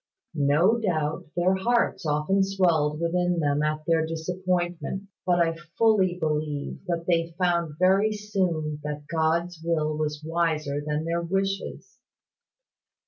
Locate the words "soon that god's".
8.11-9.61